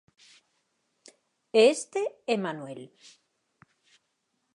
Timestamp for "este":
1.75-2.01